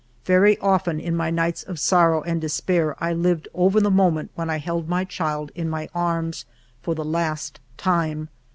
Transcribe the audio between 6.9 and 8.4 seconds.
the last time.